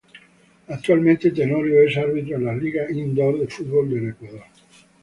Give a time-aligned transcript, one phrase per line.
[0.69, 4.41] Actualmente, Tenorio es árbitro en las Ligas Indoor de Fútbol de Ecuador.